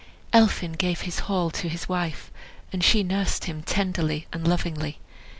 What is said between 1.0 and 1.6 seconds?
his haul